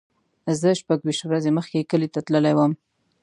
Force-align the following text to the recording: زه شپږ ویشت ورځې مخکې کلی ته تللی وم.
زه 0.59 0.69
شپږ 0.79 0.99
ویشت 1.03 1.23
ورځې 1.27 1.51
مخکې 1.57 1.87
کلی 1.91 2.09
ته 2.13 2.19
تللی 2.25 2.53
وم. 2.55 2.71